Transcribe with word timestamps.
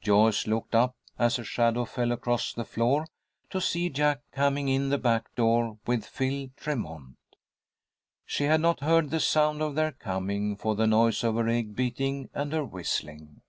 Joyce 0.00 0.46
looked 0.46 0.74
up 0.74 0.96
as 1.18 1.38
a 1.38 1.44
shadow 1.44 1.84
fell 1.84 2.12
across 2.12 2.54
the 2.54 2.64
floor, 2.64 3.06
to 3.50 3.60
see 3.60 3.90
Jack 3.90 4.22
coming 4.32 4.68
in 4.70 4.88
the 4.88 4.96
back 4.96 5.34
door 5.34 5.76
with 5.86 6.06
Phil 6.06 6.48
Tremont. 6.56 7.18
She 8.24 8.44
had 8.44 8.62
not 8.62 8.80
heard 8.80 9.10
the 9.10 9.20
sound 9.20 9.60
of 9.60 9.74
their 9.74 9.92
coming, 9.92 10.56
for 10.56 10.74
the 10.74 10.86
noise 10.86 11.22
of 11.22 11.34
her 11.34 11.46
egg 11.46 11.76
beating 11.76 12.30
and 12.32 12.54
her 12.54 12.64
whistling. 12.64 13.42